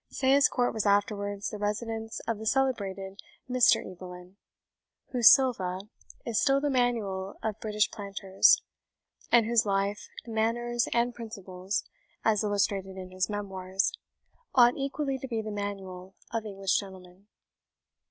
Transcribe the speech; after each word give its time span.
Sayes 0.09 0.49
Court 0.49 0.73
was 0.73 0.87
afterwards 0.87 1.51
the 1.51 1.59
residence 1.59 2.21
of 2.27 2.39
the 2.39 2.45
celebrated 2.47 3.19
Mr. 3.47 3.85
Evelyn, 3.85 4.35
whose 5.11 5.29
"Silva" 5.31 5.79
is 6.25 6.41
still 6.41 6.59
the 6.59 6.71
manual 6.71 7.35
of 7.43 7.59
British 7.59 7.91
planters; 7.91 8.63
and 9.31 9.45
whose 9.45 9.63
life, 9.63 10.09
manners, 10.25 10.87
and 10.91 11.13
principles, 11.13 11.83
as 12.25 12.43
illustrated 12.43 12.97
in 12.97 13.11
his 13.11 13.29
Memoirs, 13.29 13.93
ought 14.55 14.73
equally 14.75 15.19
to 15.19 15.27
be 15.27 15.39
the 15.43 15.51
manual 15.51 16.15
of 16.33 16.47
English 16.47 16.79
gentlemen. 16.79 17.27